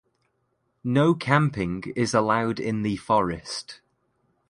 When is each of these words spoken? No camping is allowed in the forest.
No 0.83 1.13
camping 1.13 1.83
is 1.95 2.15
allowed 2.15 2.59
in 2.59 2.81
the 2.81 2.95
forest. 2.95 3.81